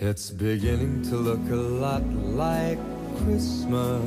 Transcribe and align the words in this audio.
It's 0.00 0.30
beginning 0.30 1.02
to 1.10 1.16
look 1.16 1.40
a 1.50 1.56
lot 1.56 2.06
like 2.06 2.78
Christmas 3.16 4.00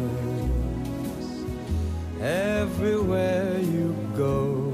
everywhere 2.21 3.59
you 3.59 3.93
go. 4.15 4.71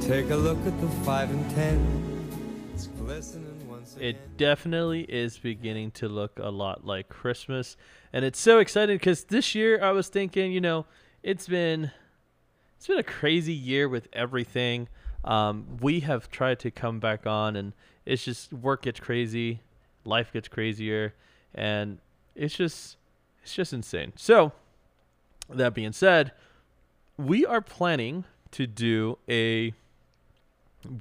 Take 0.00 0.30
a 0.30 0.36
look 0.36 0.64
at 0.64 0.80
the 0.80 0.86
five 1.04 1.28
and 1.28 1.50
ten. 1.56 2.70
It's 2.72 2.86
glistening 2.86 3.68
once 3.68 3.96
again. 3.96 4.10
It 4.10 4.36
definitely 4.36 5.02
is 5.02 5.38
beginning 5.38 5.90
to 5.92 6.08
look 6.08 6.38
a 6.38 6.50
lot 6.50 6.86
like 6.86 7.08
Christmas, 7.08 7.76
and 8.12 8.24
it's 8.24 8.38
so 8.38 8.60
exciting 8.60 8.94
because 8.94 9.24
this 9.24 9.56
year 9.56 9.82
I 9.82 9.90
was 9.90 10.06
thinking, 10.06 10.52
you 10.52 10.60
know, 10.60 10.86
it's 11.24 11.48
been 11.48 11.90
it's 12.76 12.86
been 12.86 12.98
a 12.98 13.02
crazy 13.02 13.54
year 13.54 13.88
with 13.88 14.06
everything. 14.12 14.86
Um, 15.24 15.78
we 15.80 15.98
have 16.00 16.30
tried 16.30 16.60
to 16.60 16.70
come 16.70 17.00
back 17.00 17.26
on, 17.26 17.56
and 17.56 17.72
it's 18.04 18.24
just 18.24 18.52
work 18.52 18.82
gets 18.82 19.00
crazy, 19.00 19.60
life 20.04 20.32
gets 20.32 20.48
crazier, 20.48 21.14
and 21.54 21.98
it's 22.34 22.54
just 22.54 22.96
it's 23.42 23.54
just 23.54 23.72
insane. 23.72 24.12
So, 24.16 24.52
that 25.48 25.74
being 25.74 25.92
said, 25.92 26.32
we 27.16 27.44
are 27.44 27.60
planning 27.60 28.24
to 28.52 28.66
do 28.66 29.18
a 29.28 29.72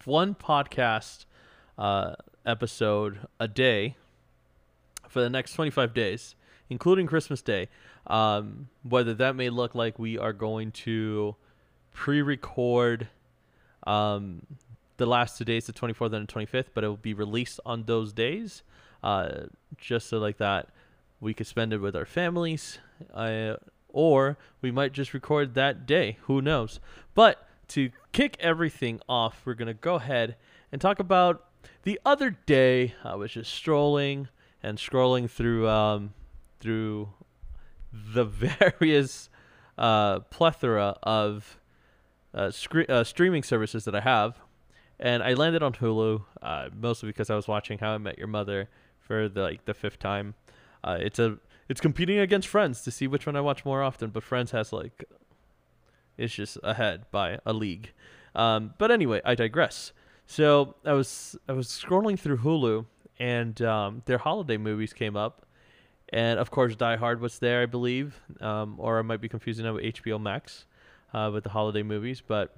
one 0.06 0.36
podcast 0.36 1.26
uh, 1.78 2.14
episode 2.46 3.28
a 3.40 3.48
day 3.48 3.96
for 5.08 5.22
the 5.22 5.30
next 5.30 5.54
25 5.54 5.94
days, 5.94 6.36
including 6.70 7.08
Christmas 7.08 7.42
Day. 7.42 7.68
Um, 8.08 8.70
whether 8.84 9.14
that 9.16 9.36
may 9.36 9.50
look 9.50 9.76
like 9.76 10.00
we 10.00 10.18
are 10.18 10.34
going 10.34 10.72
to 10.72 11.36
pre-record 11.94 13.08
um, 13.86 14.46
the 15.02 15.08
last 15.08 15.38
two 15.38 15.44
days, 15.44 15.66
the 15.66 15.74
24th 15.74 16.14
and 16.14 16.28
the 16.28 16.34
25th, 16.34 16.68
but 16.74 16.84
it 16.84 16.88
will 16.88 16.96
be 16.96 17.14
released 17.14 17.60
on 17.66 17.84
those 17.84 18.14
days, 18.14 18.64
uh, 19.04 19.48
just 19.78 20.08
so 20.08 20.18
like 20.20 20.38
that 20.38 20.70
we 21.22 21.34
could 21.34 21.48
spend 21.48 21.72
it 21.72 21.78
with 21.78 21.96
our 21.96 22.06
families, 22.06 22.80
uh, 23.14 23.56
or 23.90 24.38
we 24.62 24.72
might 24.72 24.92
just 24.92 25.14
record 25.14 25.54
that 25.54 25.86
day. 25.86 26.18
Who 26.24 26.42
knows? 26.42 26.80
But 27.14 27.48
to 27.70 27.92
kick 28.12 28.36
everything 28.40 29.00
off, 29.08 29.42
we're 29.46 29.54
gonna 29.54 29.74
go 29.74 29.96
ahead 29.96 30.36
and 30.72 30.82
talk 30.82 31.00
about 31.00 31.48
the 31.84 32.00
other 32.06 32.32
day. 32.32 32.96
I 33.04 33.16
was 33.16 33.32
just 33.32 33.54
strolling 33.54 34.28
and 34.64 34.78
scrolling 34.78 35.30
through 35.30 35.70
um, 35.70 36.14
through 36.60 37.10
the 37.94 38.26
various 38.80 39.30
uh, 39.78 40.20
plethora 40.20 40.98
of 41.04 41.60
uh, 42.34 42.50
scre- 42.50 42.90
uh, 42.90 43.04
streaming 43.04 43.44
services 43.44 43.86
that 43.86 43.96
I 43.96 44.02
have, 44.02 44.40
and 45.02 45.24
I 45.24 45.34
landed 45.34 45.64
on 45.64 45.74
Hulu 45.74 46.24
uh, 46.42 46.70
mostly 46.80 47.10
because 47.10 47.30
I 47.30 47.36
was 47.36 47.48
watching 47.48 47.80
How 47.80 47.92
I 47.92 47.98
Met 47.98 48.18
Your 48.18 48.28
Mother 48.28 48.70
for 49.00 49.28
the 49.28 49.42
like 49.42 49.66
the 49.66 49.74
fifth 49.74 50.00
time. 50.00 50.36
Uh, 50.84 50.98
it's 51.00 51.20
a 51.20 51.38
it's 51.68 51.82
competing 51.82 52.20
against 52.20 52.48
Friends 52.48 52.82
to 52.84 52.92
see 52.92 53.08
which 53.08 53.26
one 53.26 53.36
I 53.36 53.42
watch 53.42 53.66
more 53.66 53.82
often, 53.82 54.12
but 54.12 54.24
Friends 54.24 54.52
has 54.52 54.72
like 54.72 55.04
it's 56.18 56.34
just 56.34 56.58
ahead 56.64 57.06
by 57.12 57.40
a 57.46 57.54
league. 57.54 57.92
Um, 58.36 58.74
but 58.78 58.92
anyway, 58.92 59.22
I 59.26 59.36
digress. 59.36 59.92
So 60.28 60.76
I 60.86 60.94
was 60.94 61.36
I 61.50 61.54
was 61.54 61.68
scrolling 61.68 62.18
through 62.18 62.38
Hulu 62.38 62.86
and 63.20 63.62
um, 63.62 64.04
their 64.06 64.18
holiday 64.18 64.58
movies 64.58 64.94
came 64.94 65.16
up, 65.16 65.46
and 66.10 66.40
of 66.40 66.52
course 66.52 66.76
Die 66.76 66.96
Hard 66.96 67.22
was 67.22 67.40
there, 67.40 67.62
I 67.62 67.66
believe, 67.66 68.20
um, 68.40 68.76
or 68.78 69.00
I 69.00 69.02
might 69.02 69.22
be 69.22 69.30
confusing 69.30 69.66
it 69.66 69.72
with 69.72 69.84
HBO 69.84 70.22
Max 70.22 70.66
uh, 71.14 71.30
with 71.34 71.44
the 71.44 71.50
holiday 71.50 71.84
movies. 71.84 72.22
But 72.26 72.56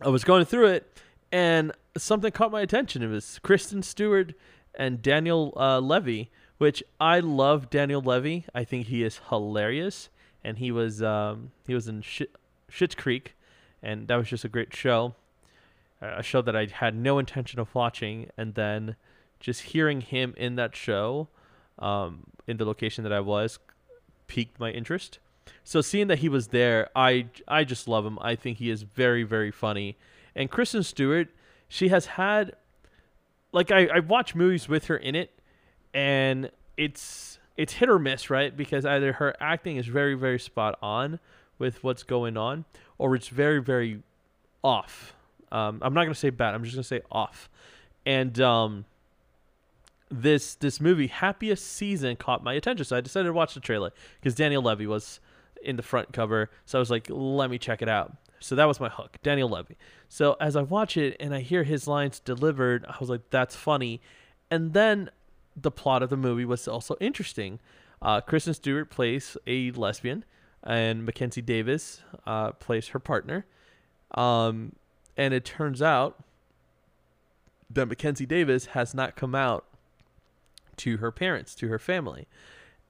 I 0.00 0.08
was 0.08 0.24
going 0.24 0.44
through 0.44 0.68
it, 0.68 0.98
and 1.32 1.72
something 1.96 2.30
caught 2.32 2.52
my 2.52 2.60
attention. 2.60 3.02
It 3.02 3.08
was 3.08 3.38
Kristen 3.42 3.82
Stewart 3.82 4.34
and 4.74 5.02
Daniel 5.02 5.52
uh, 5.56 5.80
Levy, 5.80 6.30
which 6.58 6.82
I 7.00 7.20
love. 7.20 7.70
Daniel 7.70 8.00
Levy, 8.00 8.44
I 8.54 8.64
think 8.64 8.86
he 8.86 9.02
is 9.02 9.20
hilarious, 9.28 10.08
and 10.42 10.58
he 10.58 10.70
was 10.70 11.02
um, 11.02 11.52
he 11.66 11.74
was 11.74 11.88
in 11.88 12.02
Shit, 12.02 12.34
Schitt's 12.70 12.94
Creek, 12.94 13.34
and 13.82 14.08
that 14.08 14.16
was 14.16 14.28
just 14.28 14.44
a 14.44 14.48
great 14.48 14.74
show. 14.74 15.14
A 16.00 16.22
show 16.22 16.42
that 16.42 16.54
I 16.54 16.66
had 16.66 16.94
no 16.94 17.18
intention 17.18 17.58
of 17.60 17.74
watching, 17.74 18.28
and 18.36 18.54
then 18.54 18.96
just 19.40 19.62
hearing 19.62 20.00
him 20.00 20.34
in 20.36 20.56
that 20.56 20.76
show, 20.76 21.28
um, 21.78 22.24
in 22.46 22.58
the 22.58 22.64
location 22.64 23.04
that 23.04 23.12
I 23.12 23.20
was, 23.20 23.58
piqued 24.26 24.58
my 24.60 24.70
interest. 24.70 25.18
So 25.62 25.80
seeing 25.80 26.08
that 26.08 26.18
he 26.18 26.28
was 26.28 26.48
there, 26.48 26.90
I 26.94 27.26
I 27.48 27.64
just 27.64 27.88
love 27.88 28.04
him. 28.04 28.18
I 28.20 28.34
think 28.34 28.58
he 28.58 28.70
is 28.70 28.82
very 28.82 29.22
very 29.22 29.50
funny. 29.50 29.96
And 30.36 30.50
Kristen 30.50 30.82
Stewart, 30.82 31.28
she 31.68 31.88
has 31.88 32.06
had, 32.06 32.56
like 33.52 33.70
I 33.70 33.86
I 33.86 33.98
watch 34.00 34.34
movies 34.34 34.68
with 34.68 34.86
her 34.86 34.96
in 34.96 35.14
it, 35.14 35.30
and 35.92 36.50
it's 36.76 37.38
it's 37.56 37.74
hit 37.74 37.88
or 37.88 37.98
miss, 37.98 38.30
right? 38.30 38.56
Because 38.56 38.84
either 38.84 39.14
her 39.14 39.34
acting 39.40 39.76
is 39.76 39.86
very 39.86 40.14
very 40.14 40.40
spot 40.40 40.78
on 40.82 41.20
with 41.58 41.84
what's 41.84 42.02
going 42.02 42.36
on, 42.36 42.64
or 42.98 43.14
it's 43.14 43.28
very 43.28 43.62
very 43.62 44.02
off. 44.62 45.14
Um, 45.52 45.78
I'm 45.82 45.94
not 45.94 46.04
gonna 46.04 46.14
say 46.14 46.30
bad. 46.30 46.54
I'm 46.54 46.64
just 46.64 46.74
gonna 46.74 46.82
say 46.84 47.02
off. 47.12 47.48
And 48.04 48.40
um, 48.40 48.84
this 50.10 50.56
this 50.56 50.80
movie, 50.80 51.06
Happiest 51.06 51.64
Season, 51.64 52.16
caught 52.16 52.42
my 52.42 52.54
attention, 52.54 52.84
so 52.84 52.96
I 52.96 53.00
decided 53.00 53.28
to 53.28 53.32
watch 53.32 53.54
the 53.54 53.60
trailer 53.60 53.92
because 54.20 54.34
Daniel 54.34 54.62
Levy 54.62 54.86
was 54.86 55.20
in 55.62 55.76
the 55.76 55.82
front 55.82 56.12
cover. 56.12 56.50
So 56.66 56.78
I 56.78 56.80
was 56.80 56.90
like, 56.90 57.06
let 57.08 57.50
me 57.50 57.58
check 57.58 57.82
it 57.82 57.88
out. 57.88 58.16
So 58.44 58.54
that 58.56 58.66
was 58.66 58.78
my 58.78 58.90
hook, 58.90 59.16
Daniel 59.22 59.48
Levy. 59.48 59.78
So 60.06 60.36
as 60.38 60.54
I 60.54 60.60
watch 60.60 60.98
it 60.98 61.16
and 61.18 61.34
I 61.34 61.40
hear 61.40 61.64
his 61.64 61.88
lines 61.88 62.20
delivered, 62.20 62.84
I 62.86 62.96
was 63.00 63.08
like, 63.08 63.30
that's 63.30 63.56
funny. 63.56 64.02
And 64.50 64.74
then 64.74 65.10
the 65.56 65.70
plot 65.70 66.02
of 66.02 66.10
the 66.10 66.16
movie 66.18 66.44
was 66.44 66.68
also 66.68 66.96
interesting. 67.00 67.58
Uh, 68.02 68.20
Kristen 68.20 68.52
Stewart 68.52 68.90
plays 68.90 69.38
a 69.46 69.70
lesbian, 69.70 70.26
and 70.62 71.06
Mackenzie 71.06 71.40
Davis 71.40 72.02
uh, 72.26 72.52
plays 72.52 72.88
her 72.88 72.98
partner. 72.98 73.46
Um, 74.14 74.76
and 75.16 75.32
it 75.32 75.46
turns 75.46 75.80
out 75.80 76.22
that 77.70 77.86
Mackenzie 77.86 78.26
Davis 78.26 78.66
has 78.66 78.92
not 78.92 79.16
come 79.16 79.34
out 79.34 79.64
to 80.76 80.98
her 80.98 81.10
parents, 81.10 81.54
to 81.54 81.68
her 81.68 81.78
family. 81.78 82.26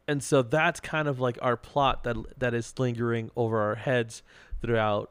And 0.09 0.21
so 0.21 0.43
that's 0.43 0.81
kind 0.81 1.07
of 1.07 1.21
like 1.21 1.39
our 1.41 1.57
plot 1.57 2.03
that 2.03 2.17
that 2.39 2.55
is 2.55 2.75
lingering 2.77 3.31
over 3.37 3.61
our 3.61 3.77
heads 3.77 4.25
throughout 4.61 5.11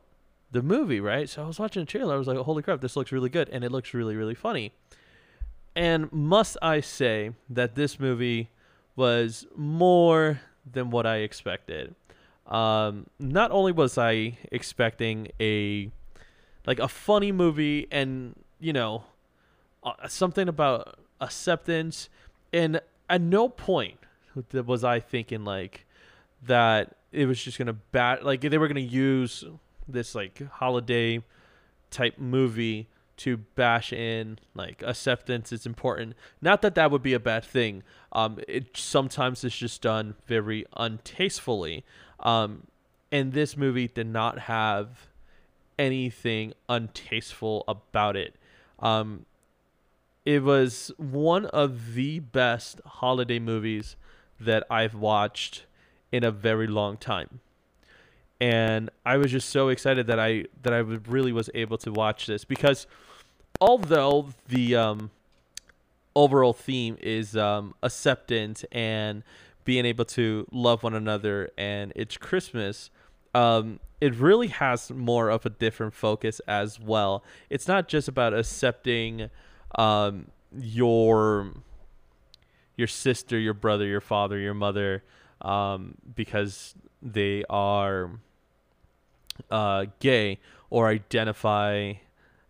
the 0.53 0.61
movie, 0.61 0.99
right? 0.99 1.27
So 1.27 1.43
I 1.43 1.47
was 1.47 1.59
watching 1.59 1.81
the 1.81 1.85
trailer, 1.85 2.13
I 2.15 2.17
was 2.17 2.27
like, 2.27 2.37
"Holy 2.37 2.63
crap, 2.63 2.79
this 2.79 2.95
looks 2.95 3.11
really 3.11 3.29
good," 3.29 3.49
and 3.49 3.63
it 3.63 3.71
looks 3.71 3.93
really, 3.93 4.15
really 4.15 4.35
funny. 4.35 4.71
And 5.75 6.11
must 6.13 6.55
I 6.61 6.79
say 6.79 7.31
that 7.49 7.75
this 7.75 7.99
movie 7.99 8.49
was 8.95 9.47
more 9.55 10.39
than 10.71 10.91
what 10.91 11.05
I 11.05 11.17
expected. 11.17 11.95
Um, 12.47 13.07
not 13.19 13.51
only 13.51 13.71
was 13.71 13.97
I 13.97 14.37
expecting 14.51 15.29
a 15.41 15.89
like 16.67 16.79
a 16.79 16.87
funny 16.87 17.31
movie 17.31 17.87
and 17.91 18.35
you 18.59 18.73
know 18.73 19.05
uh, 19.83 20.07
something 20.07 20.47
about 20.47 20.99
acceptance, 21.19 22.09
and 22.53 22.79
at 23.09 23.21
no 23.21 23.49
point 23.49 23.97
was 24.51 24.83
I 24.83 24.99
thinking 24.99 25.43
like 25.43 25.85
that 26.43 26.95
it 27.11 27.25
was 27.25 27.41
just 27.41 27.57
gonna 27.57 27.73
bat 27.73 28.23
like 28.23 28.41
they 28.41 28.57
were 28.57 28.67
gonna 28.67 28.79
use 28.81 29.43
this 29.87 30.15
like 30.15 30.41
holiday 30.53 31.23
type 31.91 32.17
movie 32.17 32.87
to 33.15 33.37
bash 33.37 33.93
in 33.93 34.39
like 34.55 34.83
acceptance 34.85 35.51
is 35.51 35.65
important. 35.65 36.15
Not 36.41 36.61
that 36.61 36.75
that 36.75 36.91
would 36.91 37.03
be 37.03 37.13
a 37.13 37.19
bad 37.19 37.43
thing. 37.43 37.83
Um, 38.11 38.39
it 38.47 38.75
sometimes 38.75 39.43
it's 39.43 39.57
just 39.57 39.81
done 39.81 40.15
very 40.27 40.65
untastefully. 40.75 41.83
Um, 42.19 42.67
and 43.11 43.33
this 43.33 43.55
movie 43.55 43.87
did 43.87 44.07
not 44.07 44.39
have 44.39 45.07
anything 45.77 46.53
untasteful 46.67 47.63
about 47.67 48.15
it. 48.15 48.35
Um, 48.79 49.25
it 50.25 50.41
was 50.41 50.91
one 50.97 51.45
of 51.47 51.93
the 51.93 52.19
best 52.19 52.81
holiday 52.85 53.39
movies 53.39 53.95
that 54.39 54.65
I've 54.69 54.95
watched 54.95 55.65
in 56.11 56.23
a 56.23 56.31
very 56.31 56.67
long 56.67 56.97
time. 56.97 57.39
And 58.43 58.89
I 59.05 59.15
was 59.15 59.31
just 59.31 59.51
so 59.51 59.69
excited 59.69 60.07
that 60.07 60.19
I 60.19 60.43
that 60.63 60.73
I 60.73 60.79
really 60.79 61.31
was 61.31 61.49
able 61.53 61.77
to 61.77 61.93
watch 61.93 62.25
this 62.25 62.43
because 62.43 62.87
although 63.61 64.33
the 64.49 64.75
um, 64.75 65.11
overall 66.13 66.51
theme 66.51 66.97
is 66.99 67.37
um, 67.37 67.73
acceptance 67.81 68.65
and 68.69 69.23
being 69.63 69.85
able 69.85 70.03
to 70.03 70.45
love 70.51 70.83
one 70.83 70.93
another 70.93 71.51
and 71.57 71.93
it's 71.95 72.17
Christmas, 72.17 72.89
um, 73.33 73.79
it 74.01 74.13
really 74.15 74.49
has 74.49 74.91
more 74.91 75.29
of 75.29 75.45
a 75.45 75.49
different 75.49 75.93
focus 75.93 76.41
as 76.45 76.81
well. 76.81 77.23
It's 77.49 77.65
not 77.69 77.87
just 77.87 78.09
about 78.09 78.33
accepting 78.33 79.29
um, 79.75 80.27
your 80.53 81.53
your 82.75 82.87
sister, 82.87 83.39
your 83.39 83.53
brother, 83.53 83.85
your 83.85 84.01
father, 84.01 84.37
your 84.37 84.53
mother, 84.53 85.01
um, 85.43 85.95
because 86.13 86.75
they 87.01 87.45
are 87.49 88.11
uh, 89.49 89.85
gay 89.99 90.39
or 90.69 90.87
identify 90.87 91.93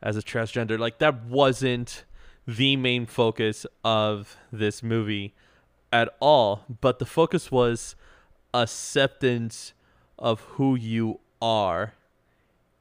as 0.02 0.18
a 0.18 0.22
transgender. 0.22 0.78
Like 0.78 1.00
that 1.00 1.24
wasn't 1.26 2.06
the 2.48 2.76
main 2.76 3.06
focus 3.06 3.66
of 3.84 4.38
this 4.52 4.84
movie 4.84 5.34
at 5.92 6.10
all, 6.20 6.66
but 6.82 7.00
the 7.00 7.06
focus 7.06 7.52
was 7.52 7.96
acceptance 8.54 9.74
of 10.20 10.42
who 10.42 10.76
you 10.76 11.20
are 11.42 11.94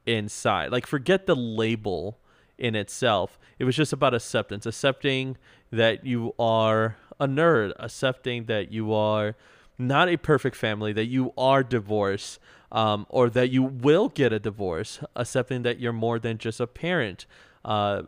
inside. 0.05 0.71
Like 0.71 0.85
forget 0.85 1.25
the 1.25 1.35
label 1.35 2.19
in 2.57 2.75
itself. 2.75 3.39
It 3.59 3.65
was 3.65 3.75
just 3.75 3.93
about 3.93 4.13
acceptance, 4.13 4.65
accepting 4.65 5.37
that 5.71 6.05
you 6.05 6.33
are 6.37 6.97
a 7.19 7.27
nerd, 7.27 7.73
accepting 7.79 8.45
that 8.45 8.71
you 8.71 8.93
are 8.93 9.35
not 9.77 10.09
a 10.09 10.17
perfect 10.17 10.55
family, 10.55 10.93
that 10.93 11.05
you 11.05 11.33
are 11.37 11.63
divorced, 11.63 12.39
um, 12.71 13.05
or 13.09 13.29
that 13.29 13.51
you 13.51 13.63
will 13.63 14.09
get 14.09 14.33
a 14.33 14.39
divorce, 14.39 14.99
accepting 15.15 15.63
that 15.63 15.79
you're 15.79 15.93
more 15.93 16.19
than 16.19 16.37
just 16.37 16.59
a 16.59 16.67
parent 16.67 17.25
uh, 17.65 18.03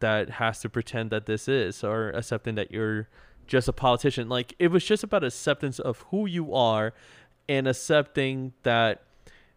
that 0.00 0.30
has 0.30 0.60
to 0.60 0.68
pretend 0.68 1.10
that 1.10 1.26
this 1.26 1.48
is, 1.48 1.84
or 1.84 2.10
accepting 2.10 2.54
that 2.54 2.70
you're 2.70 3.08
just 3.46 3.68
a 3.68 3.72
politician. 3.72 4.28
Like 4.28 4.54
it 4.58 4.68
was 4.68 4.84
just 4.84 5.02
about 5.02 5.24
acceptance 5.24 5.78
of 5.78 6.00
who 6.10 6.26
you 6.26 6.54
are 6.54 6.94
and 7.48 7.66
accepting 7.66 8.52
that 8.62 9.02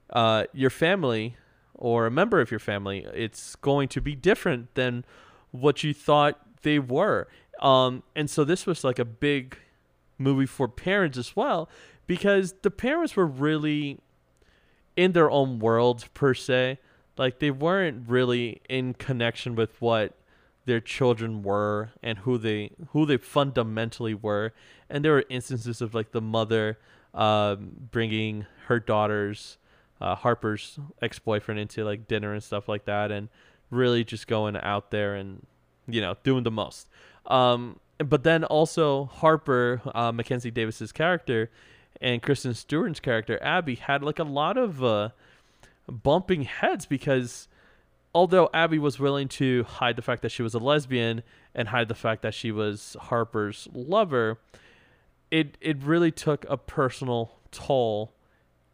uh, 0.10 0.46
your 0.54 0.70
family 0.70 1.38
or 1.76 2.06
a 2.06 2.12
member 2.12 2.40
of 2.40 2.52
your 2.52 2.60
family, 2.60 3.06
it's 3.14 3.56
going 3.58 3.88
to 3.90 4.02
be 4.02 4.16
different 4.16 4.74
than 4.76 5.06
what 5.52 5.84
you 5.84 5.94
thought 5.94 6.40
they 6.64 6.80
were. 6.80 7.28
Um, 7.60 8.04
and 8.16 8.30
so 8.30 8.44
this 8.44 8.66
was 8.66 8.84
like 8.84 9.00
a 9.00 9.06
big 9.06 9.58
movie 10.24 10.46
for 10.46 10.68
parents 10.68 11.18
as 11.18 11.36
well 11.36 11.70
because 12.08 12.56
the 12.62 12.72
parents 12.72 13.16
were 13.16 13.26
really 13.26 14.00
in 14.96 15.12
their 15.12 15.30
own 15.30 15.60
world 15.60 16.06
per 16.14 16.34
se. 16.34 16.80
Like 17.18 17.40
they 17.40 17.52
weren't 17.52 18.08
really 18.08 18.62
in 18.70 18.94
connection 18.94 19.56
with 19.56 19.80
what 19.82 20.14
their 20.66 20.80
children 20.80 21.44
were 21.44 21.92
and 22.02 22.20
who 22.20 22.38
they 22.38 22.72
who 22.90 23.06
they 23.06 23.18
fundamentally 23.18 24.14
were. 24.14 24.54
And 24.90 25.04
there 25.04 25.14
were 25.14 25.26
instances 25.30 25.82
of 25.82 25.94
like 25.94 26.12
the 26.12 26.22
mother 26.22 26.80
um, 27.14 27.72
bringing 27.92 28.46
her 28.68 28.80
daughters 28.80 29.58
uh, 30.04 30.16
Harper's 30.16 30.78
ex 31.02 31.18
boyfriend 31.18 31.60
into 31.60 31.86
like 31.86 32.08
dinner 32.08 32.34
and 32.34 32.44
stuff 32.44 32.68
like 32.68 32.86
that, 32.86 33.10
and 33.10 33.30
really 33.72 34.04
just 34.04 34.28
going 34.28 34.58
out 34.58 34.92
there 34.92 35.16
and 35.16 35.46
you 35.88 36.02
know 36.02 36.18
doing 36.24 36.44
the 36.44 36.52
most. 36.52 36.90
Um, 37.26 37.80
but 38.04 38.24
then 38.24 38.44
also 38.44 39.06
Harper, 39.06 39.82
uh, 39.94 40.12
Mackenzie 40.12 40.52
Davis's 40.52 40.92
character, 40.92 41.50
and 42.02 42.22
Kristen 42.22 42.54
Stewart's 42.54 43.00
character 43.00 43.42
Abby 43.42 43.76
had 43.76 44.04
like 44.04 44.20
a 44.20 44.24
lot 44.24 44.58
of 44.58 44.84
uh, 44.84 45.10
bumping 45.88 46.44
heads 46.44 46.86
because 46.86 47.48
although 48.14 48.50
Abby 48.54 48.80
was 48.80 49.00
willing 49.00 49.28
to 49.28 49.64
hide 49.64 49.96
the 49.96 50.02
fact 50.02 50.22
that 50.22 50.30
she 50.30 50.44
was 50.44 50.54
a 50.54 50.60
lesbian 50.60 51.24
and 51.56 51.70
hide 51.70 51.88
the 51.88 51.96
fact 51.96 52.22
that 52.22 52.34
she 52.34 52.52
was 52.52 52.96
Harper's 53.00 53.68
lover, 53.74 54.40
it 55.32 55.58
it 55.62 55.82
really 55.82 56.12
took 56.12 56.46
a 56.50 56.58
personal 56.58 57.36
toll 57.52 58.14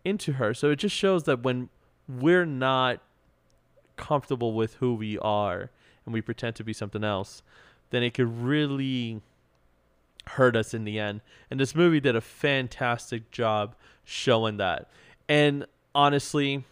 into 0.03 0.33
her. 0.33 0.53
So 0.53 0.71
it 0.71 0.77
just 0.77 0.95
shows 0.95 1.23
that 1.23 1.43
when 1.43 1.69
we're 2.07 2.45
not 2.45 3.01
comfortable 3.95 4.53
with 4.53 4.75
who 4.75 4.95
we 4.95 5.19
are 5.19 5.69
and 6.05 6.13
we 6.13 6.21
pretend 6.21 6.55
to 6.55 6.63
be 6.63 6.73
something 6.73 7.03
else, 7.03 7.43
then 7.89 8.03
it 8.03 8.13
could 8.13 8.41
really 8.41 9.21
hurt 10.27 10.55
us 10.55 10.73
in 10.73 10.83
the 10.83 10.99
end. 10.99 11.21
And 11.49 11.59
this 11.59 11.75
movie 11.75 11.99
did 11.99 12.15
a 12.15 12.21
fantastic 12.21 13.31
job 13.31 13.75
showing 14.03 14.57
that. 14.57 14.89
And 15.27 15.65
honestly, 15.93 16.63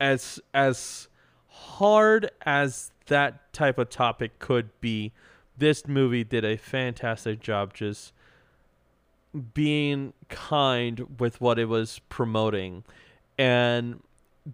as 0.00 0.40
as 0.52 1.08
hard 1.48 2.30
as 2.42 2.90
that 3.06 3.52
type 3.52 3.78
of 3.78 3.90
topic 3.90 4.38
could 4.38 4.68
be, 4.80 5.12
this 5.56 5.86
movie 5.86 6.24
did 6.24 6.44
a 6.44 6.56
fantastic 6.56 7.40
job 7.40 7.74
just 7.74 8.12
being 9.52 10.12
kind 10.28 11.18
with 11.18 11.40
what 11.40 11.58
it 11.58 11.64
was 11.64 12.00
promoting 12.08 12.84
and 13.36 14.00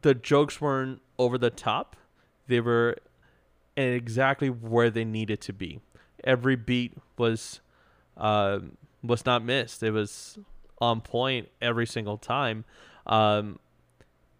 the 0.00 0.14
jokes 0.14 0.58
weren't 0.58 1.02
over 1.18 1.36
the 1.36 1.50
top 1.50 1.96
they 2.46 2.60
were 2.60 2.96
exactly 3.76 4.48
where 4.48 4.88
they 4.88 5.04
needed 5.04 5.38
to 5.38 5.52
be 5.52 5.80
every 6.24 6.56
beat 6.56 6.92
was 7.16 7.60
uh, 8.16 8.58
was 9.02 9.24
not 9.24 9.44
missed 9.44 9.82
it 9.82 9.90
was 9.90 10.38
on 10.80 11.00
point 11.00 11.48
every 11.60 11.86
single 11.86 12.16
time 12.16 12.64
um, 13.06 13.58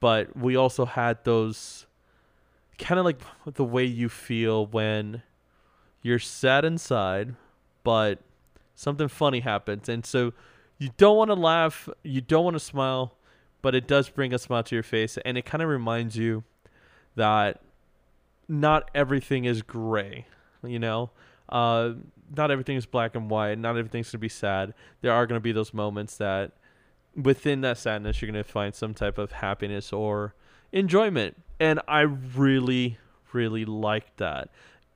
but 0.00 0.36
we 0.36 0.56
also 0.56 0.84
had 0.84 1.22
those 1.24 1.86
kind 2.78 2.98
of 2.98 3.04
like 3.04 3.20
the 3.44 3.64
way 3.64 3.84
you 3.84 4.08
feel 4.08 4.66
when 4.66 5.22
you're 6.02 6.18
sad 6.18 6.64
inside 6.64 7.34
but 7.82 8.20
something 8.80 9.08
funny 9.08 9.40
happens. 9.40 9.88
And 9.88 10.04
so 10.04 10.32
you 10.78 10.90
don't 10.96 11.16
want 11.16 11.30
to 11.30 11.34
laugh, 11.34 11.88
you 12.02 12.20
don't 12.20 12.44
want 12.44 12.54
to 12.54 12.60
smile, 12.60 13.14
but 13.62 13.74
it 13.74 13.86
does 13.86 14.08
bring 14.08 14.32
a 14.32 14.38
smile 14.38 14.62
to 14.64 14.74
your 14.74 14.82
face. 14.82 15.18
And 15.24 15.36
it 15.36 15.44
kind 15.44 15.62
of 15.62 15.68
reminds 15.68 16.16
you 16.16 16.44
that 17.14 17.60
not 18.48 18.90
everything 18.94 19.44
is 19.44 19.62
gray, 19.62 20.26
you 20.64 20.78
know? 20.78 21.10
Uh, 21.50 21.94
not 22.34 22.50
everything 22.50 22.76
is 22.76 22.86
black 22.86 23.14
and 23.14 23.28
white. 23.28 23.58
Not 23.58 23.76
everything's 23.76 24.06
going 24.06 24.12
to 24.12 24.18
be 24.18 24.28
sad. 24.28 24.72
There 25.02 25.12
are 25.12 25.26
going 25.26 25.36
to 25.36 25.42
be 25.42 25.52
those 25.52 25.74
moments 25.74 26.16
that 26.16 26.52
within 27.14 27.60
that 27.62 27.76
sadness, 27.76 28.22
you're 28.22 28.30
going 28.30 28.42
to 28.42 28.48
find 28.48 28.74
some 28.74 28.94
type 28.94 29.18
of 29.18 29.32
happiness 29.32 29.92
or 29.92 30.34
enjoyment. 30.72 31.36
And 31.58 31.80
I 31.88 32.00
really, 32.00 32.98
really 33.32 33.64
liked 33.64 34.16
that 34.18 34.50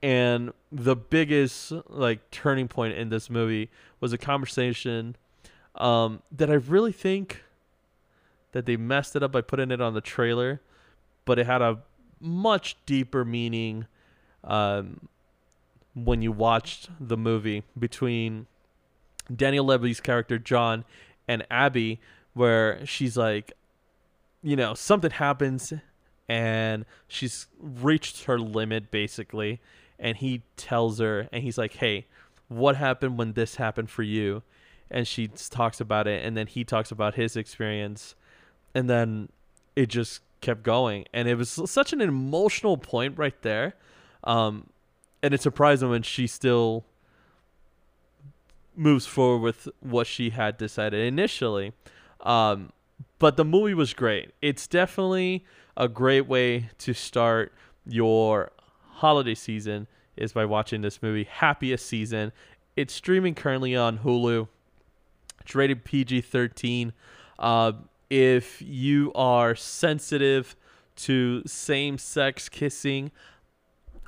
and 0.04 0.52
the 0.70 0.94
biggest 0.94 1.72
like 1.88 2.30
turning 2.30 2.68
point 2.68 2.92
in 2.92 3.08
this 3.08 3.30
movie 3.30 3.70
was 4.00 4.12
a 4.12 4.18
conversation 4.18 5.16
um, 5.76 6.20
that 6.30 6.50
I 6.50 6.54
really 6.54 6.92
think 6.92 7.42
that 8.52 8.66
they 8.66 8.76
messed 8.76 9.16
it 9.16 9.22
up 9.22 9.32
by 9.32 9.40
putting 9.40 9.70
it 9.70 9.80
on 9.80 9.94
the 9.94 10.02
trailer, 10.02 10.60
but 11.24 11.38
it 11.38 11.46
had 11.46 11.62
a 11.62 11.78
much 12.20 12.76
deeper 12.84 13.24
meaning 13.24 13.86
um, 14.44 15.08
when 15.94 16.22
you 16.22 16.32
watched 16.32 16.88
the 17.00 17.16
movie 17.16 17.62
between 17.78 18.46
Daniel 19.34 19.64
Levy's 19.64 20.00
character 20.00 20.38
John 20.38 20.84
and 21.28 21.46
Abby, 21.50 22.00
where 22.34 22.84
she's 22.84 23.16
like, 23.16 23.52
you 24.42 24.56
know, 24.56 24.74
something 24.74 25.10
happens 25.10 25.72
and 26.28 26.84
she's 27.06 27.46
reached 27.60 28.24
her 28.24 28.38
limit 28.38 28.90
basically 28.90 29.60
and 29.98 30.16
he 30.16 30.42
tells 30.56 30.98
her 30.98 31.28
and 31.32 31.42
he's 31.42 31.58
like 31.58 31.74
hey 31.74 32.06
what 32.48 32.76
happened 32.76 33.18
when 33.18 33.32
this 33.32 33.56
happened 33.56 33.90
for 33.90 34.02
you? 34.02 34.42
And 34.90 35.06
she 35.08 35.28
talks 35.28 35.80
about 35.80 36.06
it 36.06 36.24
and 36.24 36.36
then 36.36 36.46
he 36.46 36.64
talks 36.64 36.90
about 36.90 37.14
his 37.14 37.36
experience 37.36 38.14
and 38.74 38.88
then 38.88 39.28
it 39.74 39.86
just 39.86 40.20
kept 40.40 40.62
going 40.62 41.06
and 41.12 41.26
it 41.26 41.36
was 41.36 41.50
such 41.66 41.92
an 41.92 42.02
emotional 42.02 42.76
point 42.76 43.16
right 43.16 43.40
there 43.42 43.74
um, 44.24 44.66
and 45.24 45.34
it's 45.34 45.42
surprising 45.42 45.88
when 45.88 46.02
she 46.02 46.26
still 46.26 46.84
moves 48.76 49.06
forward 49.06 49.40
with 49.40 49.68
what 49.80 50.06
she 50.06 50.30
had 50.30 50.56
decided 50.58 51.00
initially 51.00 51.72
um, 52.20 52.72
but 53.18 53.36
the 53.36 53.44
movie 53.44 53.74
was 53.74 53.94
great 53.94 54.32
it's 54.42 54.66
definitely 54.66 55.44
a 55.76 55.88
great 55.88 56.26
way 56.28 56.70
to 56.78 56.92
start 56.92 57.52
your 57.86 58.52
holiday 58.94 59.34
season 59.34 59.86
is 60.16 60.32
by 60.32 60.44
watching 60.44 60.80
this 60.80 61.02
movie, 61.02 61.24
Happiest 61.24 61.86
Season. 61.86 62.32
It's 62.76 62.94
streaming 62.94 63.34
currently 63.34 63.74
on 63.76 63.98
Hulu. 63.98 64.48
It's 65.40 65.54
rated 65.54 65.84
PG 65.84 66.22
13. 66.22 66.92
Uh, 67.38 67.72
if 68.10 68.62
you 68.62 69.12
are 69.14 69.54
sensitive 69.54 70.56
to 70.96 71.42
same 71.46 71.98
sex 71.98 72.48
kissing, 72.48 73.10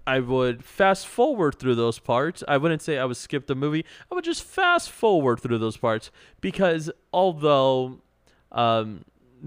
I 0.06 0.20
would 0.20 0.64
fast 0.64 1.06
forward 1.06 1.58
through 1.58 1.74
those 1.74 1.98
parts. 1.98 2.44
I 2.46 2.56
wouldn't 2.58 2.82
say 2.82 2.98
I 2.98 3.04
would 3.04 3.16
skip 3.16 3.46
the 3.46 3.54
movie. 3.54 3.84
I 4.10 4.14
would 4.14 4.24
just 4.24 4.42
fast 4.42 4.90
forward 4.90 5.40
through 5.40 5.58
those 5.58 5.76
parts 5.76 6.10
because 6.40 6.90
although 7.12 8.00
um, 8.52 9.04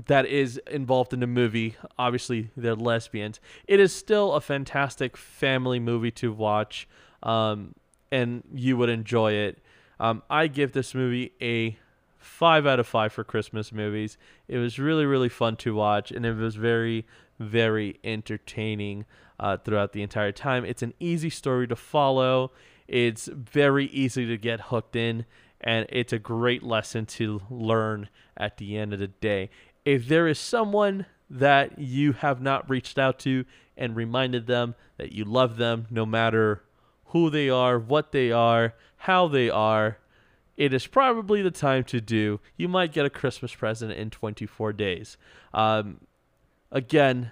that 0.08 0.26
is 0.26 0.60
involved 0.70 1.14
in 1.14 1.20
the 1.20 1.28
movie. 1.28 1.76
Obviously, 1.98 2.52
they're 2.56 2.76
lesbians. 2.76 3.40
It 3.68 3.80
is 3.80 3.94
still 3.94 4.34
a 4.34 4.42
fantastic 4.42 5.18
family 5.18 5.80
movie 5.80 6.12
to 6.12 6.32
watch, 6.32 6.88
um, 7.24 7.74
and 8.12 8.44
you 8.54 8.78
would 8.78 8.90
enjoy 8.90 9.34
it. 9.34 9.60
Um, 10.00 10.24
I 10.30 10.48
give 10.48 10.72
this 10.72 10.96
movie 10.96 11.34
a 11.42 11.78
five 12.18 12.66
out 12.66 12.80
of 12.80 12.88
five 12.88 13.12
for 13.12 13.24
Christmas 13.24 13.72
movies. 13.72 14.18
It 14.48 14.58
was 14.58 14.80
really, 14.80 15.06
really 15.06 15.30
fun 15.30 15.56
to 15.58 15.74
watch, 15.74 16.12
and 16.12 16.26
it 16.26 16.36
was 16.36 16.56
very, 16.56 17.06
very 17.40 18.00
entertaining 18.04 19.06
uh, 19.40 19.58
throughout 19.58 19.94
the 19.94 20.02
entire 20.02 20.32
time. 20.32 20.66
It's 20.66 20.82
an 20.82 20.94
easy 21.00 21.30
story 21.30 21.68
to 21.68 21.76
follow. 21.76 22.52
It's 22.88 23.28
very 23.28 23.86
easy 23.86 24.26
to 24.26 24.38
get 24.38 24.62
hooked 24.62 24.96
in, 24.96 25.26
and 25.62 25.86
it's 25.90 26.14
a 26.14 26.20
great 26.20 26.64
lesson 26.64 27.06
to 27.06 27.42
learn 27.50 28.10
at 28.36 28.58
the 28.58 28.78
end 28.78 28.94
of 28.94 29.00
the 29.00 29.08
day 29.08 29.50
if 29.86 30.08
there 30.08 30.28
is 30.28 30.40
someone 30.40 31.06
that 31.30 31.80
you 31.80 32.14
have 32.14 32.42
not 32.42 32.70
reached 32.70 32.98
out 32.98 33.20
to 33.20 33.46
and 33.78 33.96
reminded 33.96 34.48
them 34.48 34.76
that 34.98 35.12
you 35.12 35.24
love 35.24 35.58
them 35.58 35.88
no 35.90 36.06
matter 36.06 36.64
who 37.06 37.30
they 37.30 37.50
are, 37.50 37.80
what 37.80 38.12
they 38.12 38.32
are, 38.32 38.76
how 38.98 39.28
they 39.28 39.50
are, 39.50 39.98
it 40.58 40.74
is 40.74 40.86
probably 40.86 41.42
the 41.42 41.52
time 41.52 41.84
to 41.86 42.02
do. 42.02 42.40
You 42.58 42.68
might 42.68 42.92
get 42.92 43.06
a 43.06 43.10
Christmas 43.10 43.56
present 43.56 43.92
in 43.94 44.10
24 44.10 44.74
days. 44.74 45.18
Um, 45.54 46.02
again, 46.72 47.32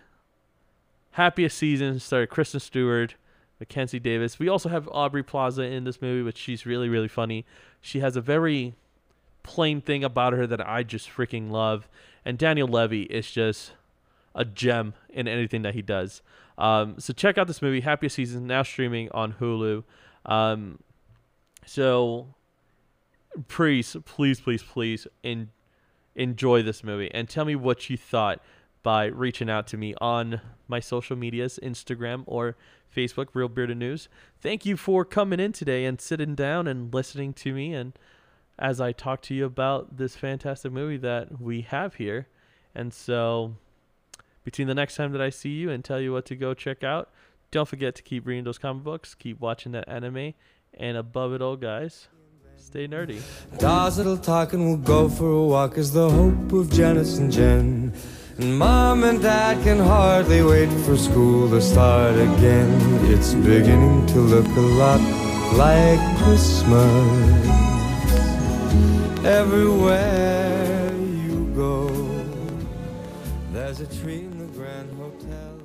happiest 1.17 1.57
season 1.57 1.99
started 1.99 2.29
Kristen 2.29 2.59
Stewart, 2.59 3.15
Mackenzie 3.59 3.99
Davis. 3.99 4.37
We 4.37 4.49
also 4.49 4.69
have 4.69 4.87
Aubrey 4.89 5.23
Plaza 5.23 5.63
in 5.63 5.83
this 5.83 5.99
movie, 5.99 6.21
which 6.21 6.37
she's 6.37 6.67
really, 6.67 6.89
really 6.89 7.07
funny. 7.07 7.43
She 7.81 8.01
has 8.01 8.15
a 8.15 8.21
very 8.21 8.75
plain 9.41 9.81
thing 9.81 10.03
about 10.03 10.33
her 10.33 10.45
that 10.45 10.61
I 10.61 10.83
just 10.83 11.09
freaking 11.09 11.49
love. 11.49 11.89
And 12.23 12.37
Daniel 12.37 12.67
Levy 12.67 13.03
is 13.03 13.31
just 13.31 13.71
a 14.35 14.45
gem 14.45 14.93
in 15.09 15.27
anything 15.27 15.63
that 15.63 15.73
he 15.73 15.81
does. 15.81 16.21
Um, 16.55 16.99
so 16.99 17.13
check 17.13 17.39
out 17.39 17.47
this 17.47 17.63
movie, 17.63 17.81
Happiest 17.81 18.15
Season, 18.15 18.45
now 18.45 18.61
streaming 18.61 19.09
on 19.11 19.33
Hulu. 19.33 19.83
Um, 20.23 20.77
so 21.65 22.27
please, 23.47 23.95
please, 24.05 24.39
please, 24.39 24.61
please 24.61 25.07
enjoy 26.15 26.61
this 26.61 26.83
movie 26.83 27.09
and 27.11 27.27
tell 27.27 27.45
me 27.45 27.55
what 27.55 27.89
you 27.89 27.97
thought 27.97 28.39
by 28.87 29.07
reaching 29.07 29.49
out 29.49 29.67
to 29.67 29.75
me 29.75 29.93
on 29.99 30.39
my 30.69 30.79
social 30.79 31.17
medias, 31.17 31.59
Instagram 31.61 32.23
or 32.25 32.55
Facebook, 32.95 33.27
Reel 33.33 33.49
Bearded 33.49 33.75
News. 33.75 34.07
Thank 34.39 34.65
you 34.65 34.77
for 34.77 35.03
coming 35.03 35.41
in 35.41 35.51
today 35.51 35.83
and 35.83 35.99
sitting 35.99 36.35
down 36.35 36.67
and 36.67 36.93
listening 36.93 37.33
to 37.33 37.53
me 37.53 37.73
and 37.73 37.99
as 38.57 38.79
I 38.79 38.93
talk 38.93 39.21
to 39.23 39.33
you 39.33 39.43
about 39.43 39.97
this 39.97 40.15
fantastic 40.15 40.71
movie 40.71 40.95
that 40.99 41.41
we 41.41 41.63
have 41.63 41.95
here. 41.95 42.29
And 42.73 42.93
so 42.93 43.57
between 44.45 44.69
the 44.69 44.75
next 44.75 44.95
time 44.95 45.11
that 45.11 45.21
I 45.21 45.31
see 45.31 45.49
you 45.49 45.69
and 45.69 45.83
tell 45.83 45.99
you 45.99 46.13
what 46.13 46.25
to 46.27 46.37
go 46.37 46.53
check 46.53 46.81
out, 46.81 47.09
don't 47.51 47.67
forget 47.67 47.93
to 47.95 48.03
keep 48.03 48.25
reading 48.25 48.45
those 48.45 48.57
comic 48.57 48.85
books, 48.85 49.15
keep 49.15 49.41
watching 49.41 49.73
that 49.73 49.89
anime, 49.89 50.33
and 50.75 50.95
above 50.95 51.33
it 51.33 51.41
all, 51.41 51.57
guys, 51.57 52.07
stay 52.55 52.87
nerdy. 52.87 53.21
Dolls 53.59 53.97
that'll 53.97 54.15
talk 54.15 54.53
and 54.53 54.65
we'll 54.65 54.77
go 54.77 55.09
for 55.09 55.29
a 55.29 55.43
walk 55.43 55.77
is 55.77 55.91
the 55.91 56.09
hope 56.09 56.53
of 56.53 56.71
Janice 56.71 57.17
and 57.17 57.29
Jen. 57.29 57.93
And 58.39 58.55
mom 58.59 59.03
and 59.03 59.19
dad 59.19 59.63
can 59.63 59.79
hardly 59.79 60.43
wait 60.43 60.69
for 60.85 60.95
school 60.95 61.49
to 61.49 61.59
start 61.59 62.13
again. 62.13 62.69
It's 63.05 63.33
beginning 63.33 64.05
to 64.07 64.19
look 64.19 64.45
a 64.45 64.67
lot 64.77 65.01
like 65.57 65.99
Christmas 66.19 67.47
everywhere 69.25 70.93
you 70.93 71.51
go. 71.55 71.89
There's 73.53 73.79
a 73.79 73.87
tree 73.87 74.19
in 74.19 74.37
the 74.37 74.45
Grand 74.55 74.91
Hotel, 74.99 75.57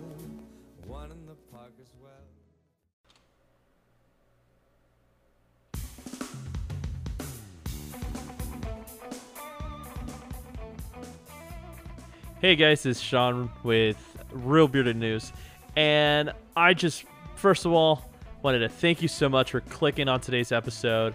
Hey 12.42 12.56
guys, 12.56 12.84
it's 12.86 12.98
Shaun 12.98 13.52
with 13.62 13.96
Reel 14.32 14.66
Bearded 14.66 14.96
News. 14.96 15.32
And 15.76 16.32
I 16.56 16.74
just, 16.74 17.04
first 17.36 17.66
of 17.66 17.72
all, 17.72 18.10
wanted 18.42 18.58
to 18.58 18.68
thank 18.68 19.00
you 19.00 19.06
so 19.06 19.28
much 19.28 19.52
for 19.52 19.60
clicking 19.60 20.08
on 20.08 20.20
today's 20.20 20.50
episode 20.50 21.14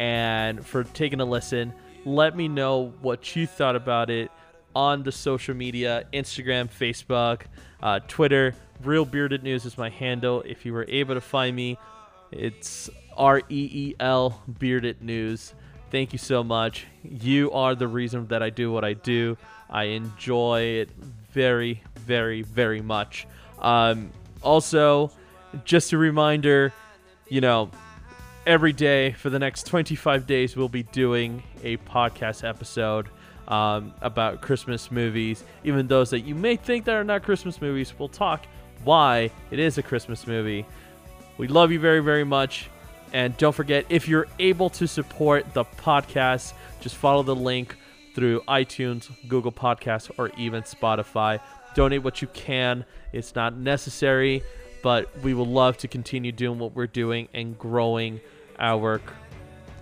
and 0.00 0.64
for 0.64 0.84
taking 0.84 1.20
a 1.20 1.26
listen. 1.26 1.74
Let 2.06 2.38
me 2.38 2.48
know 2.48 2.94
what 3.02 3.36
you 3.36 3.46
thought 3.46 3.76
about 3.76 4.08
it 4.08 4.30
on 4.74 5.02
the 5.02 5.12
social 5.12 5.54
media 5.54 6.06
Instagram, 6.14 6.70
Facebook, 6.70 7.42
uh, 7.82 8.00
Twitter. 8.08 8.54
Reel 8.82 9.04
Bearded 9.04 9.42
News 9.42 9.66
is 9.66 9.76
my 9.76 9.90
handle. 9.90 10.42
If 10.46 10.64
you 10.64 10.72
were 10.72 10.86
able 10.88 11.16
to 11.16 11.20
find 11.20 11.54
me, 11.54 11.76
it's 12.30 12.88
R 13.14 13.40
E 13.40 13.42
E 13.50 13.94
L 14.00 14.42
Bearded 14.58 15.02
News. 15.02 15.52
Thank 15.92 16.14
you 16.14 16.18
so 16.18 16.42
much. 16.42 16.86
You 17.04 17.52
are 17.52 17.74
the 17.74 17.86
reason 17.86 18.26
that 18.28 18.42
I 18.42 18.48
do 18.48 18.72
what 18.72 18.82
I 18.82 18.94
do. 18.94 19.36
I 19.68 19.84
enjoy 19.84 20.62
it 20.62 20.90
very, 21.32 21.82
very, 21.96 22.40
very 22.40 22.80
much. 22.80 23.26
Um, 23.58 24.10
also, 24.40 25.10
just 25.66 25.92
a 25.92 25.98
reminder, 25.98 26.72
you 27.28 27.42
know, 27.42 27.70
every 28.46 28.72
day 28.72 29.12
for 29.12 29.28
the 29.28 29.38
next 29.38 29.66
25 29.66 30.26
days, 30.26 30.56
we'll 30.56 30.70
be 30.70 30.84
doing 30.84 31.42
a 31.62 31.76
podcast 31.76 32.42
episode 32.42 33.10
um, 33.46 33.92
about 34.00 34.40
Christmas 34.40 34.90
movies. 34.90 35.44
Even 35.62 35.88
those 35.88 36.08
that 36.08 36.20
you 36.20 36.34
may 36.34 36.56
think 36.56 36.86
that 36.86 36.94
are 36.94 37.04
not 37.04 37.22
Christmas 37.22 37.60
movies, 37.60 37.92
we'll 37.98 38.08
talk 38.08 38.46
why 38.82 39.30
it 39.50 39.58
is 39.58 39.76
a 39.76 39.82
Christmas 39.82 40.26
movie. 40.26 40.64
We 41.36 41.48
love 41.48 41.70
you 41.70 41.78
very, 41.78 42.00
very 42.00 42.24
much. 42.24 42.70
And 43.12 43.36
don't 43.36 43.54
forget, 43.54 43.84
if 43.88 44.08
you're 44.08 44.26
able 44.38 44.70
to 44.70 44.88
support 44.88 45.52
the 45.52 45.64
podcast, 45.64 46.54
just 46.80 46.96
follow 46.96 47.22
the 47.22 47.36
link 47.36 47.76
through 48.14 48.40
iTunes, 48.48 49.10
Google 49.28 49.52
Podcasts, 49.52 50.10
or 50.18 50.30
even 50.36 50.62
Spotify. 50.62 51.40
Donate 51.74 52.02
what 52.02 52.22
you 52.22 52.28
can. 52.28 52.84
It's 53.12 53.34
not 53.34 53.56
necessary, 53.56 54.42
but 54.82 55.10
we 55.22 55.34
would 55.34 55.48
love 55.48 55.76
to 55.78 55.88
continue 55.88 56.32
doing 56.32 56.58
what 56.58 56.74
we're 56.74 56.86
doing 56.86 57.28
and 57.34 57.58
growing 57.58 58.20
our 58.58 59.00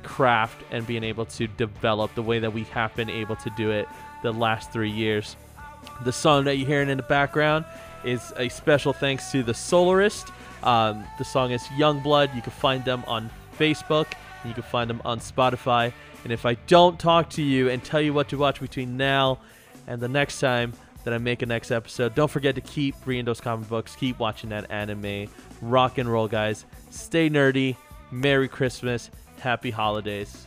craft 0.03 0.63
and 0.71 0.87
being 0.87 1.05
able 1.05 1.27
to 1.27 1.47
develop 1.47 2.15
the 2.15 2.23
way 2.23 2.39
that 2.39 2.53
we 2.53 2.65
have 2.65 2.95
been 2.97 3.11
able 3.11 3.37
to 3.37 3.51
do 3.57 3.71
it 3.71 3.89
the 4.23 4.33
last 4.33 4.73
three 4.73 4.91
years. 4.91 5.37
The 6.05 6.13
song 6.13 6.45
that 6.45 6.57
you're 6.57 6.67
hearing 6.67 6.89
in 6.89 6.97
the 6.97 7.03
background 7.03 7.65
is 8.05 8.33
a 8.37 8.49
special 8.49 8.93
thanks 8.93 9.31
to 9.33 9.43
the 9.43 9.53
Solarist. 9.53 10.31
Um, 10.63 11.05
the 11.19 11.25
song 11.25 11.53
is 11.53 11.71
Young 11.73 12.01
Blood. 12.01 12.31
You 12.35 12.43
can 12.43 12.53
find 12.53 12.85
them 12.85 13.05
on 13.07 13.31
Facebook. 13.59 14.07
You 14.45 14.55
can 14.55 14.63
find 14.63 14.89
them 14.89 15.01
on 15.05 15.21
Spotify. 15.21 15.93
And 16.25 16.33
if 16.33 16.45
I 16.45 16.55
don't 16.67 16.99
talk 16.99 17.31
to 17.31 17.43
you 17.43 17.71
and 17.71 17.83
tell 17.83 18.01
you 18.01 18.13
what 18.13 18.29
to 18.31 18.39
watch 18.39 18.61
between 18.61 18.97
now 18.97 19.39
and 19.87 20.01
the 20.01 20.09
next 20.09 20.41
time 20.41 20.73
that 21.05 21.15
I 21.15 21.19
make 21.19 21.43
a 21.43 21.47
next 21.47 21.71
episode, 21.71 22.15
don't 22.15 22.31
forget 22.31 22.55
to 22.57 22.61
keep 22.61 22.95
reading 23.07 23.25
those 23.25 23.41
comic 23.41 23.69
books. 23.69 23.97
Keep 23.97 24.19
watching 24.19 24.51
that 24.51 24.71
anime. 24.71 25.29
Rock 25.63 25.99
and 25.99 26.11
roll, 26.11 26.29
guys. 26.29 26.67
Stay 26.91 27.31
nerdy. 27.31 27.77
Merry 28.11 28.49
Christmas. 28.49 29.11
Happy 29.39 29.71
holidays. 29.71 30.47